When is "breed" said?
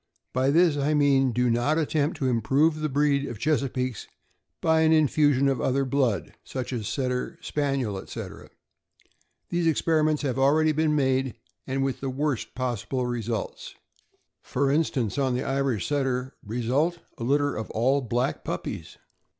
2.89-3.27